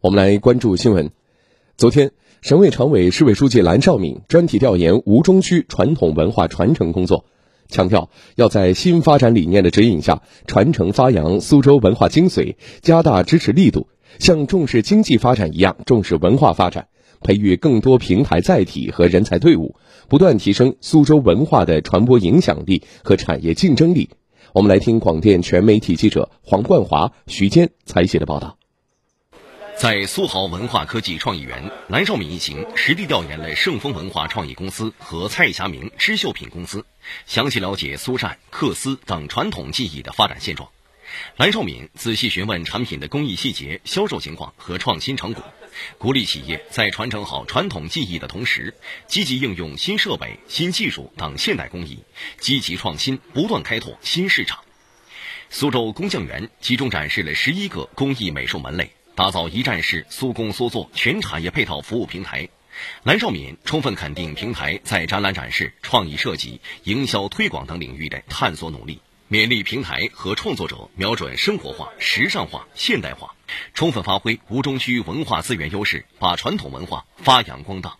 [0.00, 1.10] 我们来关注新闻。
[1.76, 7.24] 昨天，省委常委、市委书记蓝绍敏专题调研吴中区传统文化传承工作，
[7.68, 13.88] 强调要在新发展理念的指引下，传承发扬苏州文化精髓，加大支持力度，
[14.20, 16.86] 像重视经济发展一样重视文化发展，
[17.20, 19.74] 培育更多平台载体和人才队伍，
[20.08, 24.10] 不断提升苏州文化的传播影响力和产业竞争力。
[24.52, 28.58] 我们来听广电全媒体记者黄冠华、徐坚采写的报道。
[29.78, 36.84] 在苏豪文化科技创意园，蓝绍敏一行实地调研了盛丰文化创意公司和蔡霞明织绣品公司，
[37.26, 40.68] 详细了解苏扇、缂丝等传统技艺的发展现状。
[41.36, 45.44] 蓝绍敏仔细询问产品的工艺细节、销售情况和创新成果，
[45.96, 48.74] 鼓励企业在传承好传统技艺的同时，
[49.06, 52.00] 积极应用新设备、新技术等现代工艺，
[52.40, 54.58] 积极创新，不断开拓新市场。
[55.50, 58.90] 苏州工匠园集中展示了十一个工艺美术门类。
[59.18, 62.48] 打造一站式苏工苏作全产业配套服务平台，
[63.02, 73.34] 蓝绍敏充分肯定平台在展览展示、创意设计、营销推广等领域的探索努力，勉励平台和创作者瞄准生活化、时尚化、现代化，
[73.74, 77.96] 充分发挥吴中区文化资源优势，把传统文化发扬光大。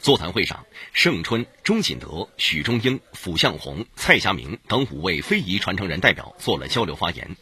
[0.00, 7.36] 座谈会上，盛春、钟锦德、许中英、符向红、蔡霞明等五位非遗传承人代表做了交流发言。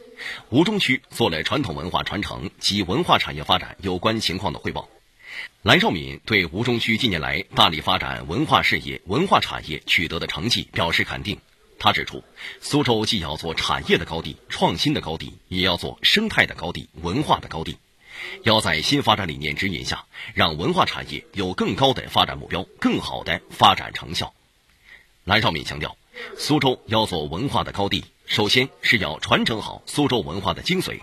[0.50, 4.88] 吴中区做了传统文化传承及文化产业发展有关情况的汇报。
[5.62, 11.38] 蓝绍敏对吴中区近年来大力发展文化事业、文化产业取得的成绩表示肯定。
[11.78, 12.22] 他指出，
[12.60, 17.76] 苏州既要做产业的高地、创新的高地，也要做生态的高地、文化的高地。
[18.44, 24.32] 要在新发展理念指引下，让文化产业有更高的发展目标、更好的发展成效。
[25.24, 25.96] 蓝绍敏强调，
[26.36, 28.04] 苏州要做文化的高地。
[28.26, 31.00] 首先是要传承好苏州文化的精髓，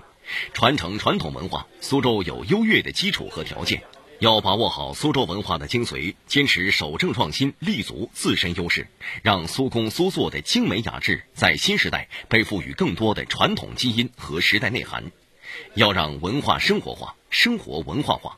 [0.54, 3.84] 传承传统文化，苏州有优越的基础和条件。
[4.20, 8.88] 要把握好苏州文化的精髓，坚持守正创新，立足自身优势，
[9.24, 15.12] 让苏工苏作的精美雅致在新时代被赋予更多的传统基因和时代内涵。
[15.74, 18.38] 要让文化生活化，生活文化化，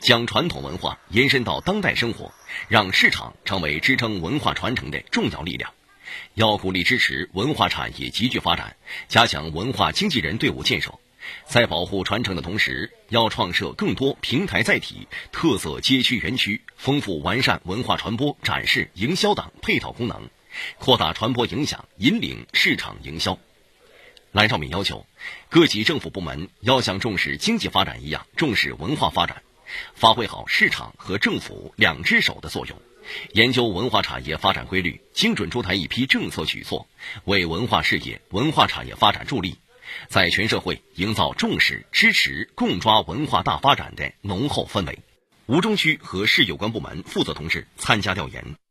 [0.00, 2.32] 将传统文化延伸到当代生活，
[2.68, 5.72] 让市场成为支撑文化传承的重要力量。
[6.34, 8.76] 要鼓励支持文化产业集聚发展，
[9.08, 10.98] 加强文化经纪人队伍建设，
[11.46, 20.28] 在保护传承的同时，要创设更多平台载体、特色街区园区，丰富完善文化传播、展示、营销等配套功能，
[20.78, 23.38] 扩大传播影响，引领市场营销。
[24.32, 25.06] 蓝绍敏要求，
[25.50, 29.42] 各级政府部门要像重视经济发展一样重视文化发展，
[29.94, 32.80] 发挥好市场和政府两只手的作用。
[33.32, 36.86] 研究文化产业发展规律，精准出台一批政策举措，
[37.24, 39.58] 为文化事业、文化产业发展助力，
[40.08, 44.98] 在全社会营造重视、支持、共抓文化大发展的浓厚氛围。
[45.46, 48.61] 吴中区和市有关部门负责同志参加调研。